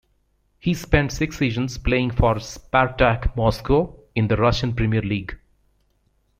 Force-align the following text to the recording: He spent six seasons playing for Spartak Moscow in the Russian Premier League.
He 0.57 0.73
spent 0.73 1.11
six 1.11 1.37
seasons 1.37 1.77
playing 1.77 2.09
for 2.09 2.39
Spartak 2.39 3.35
Moscow 3.37 3.99
in 4.15 4.29
the 4.29 4.35
Russian 4.35 4.73
Premier 4.73 5.03
League. 5.03 5.37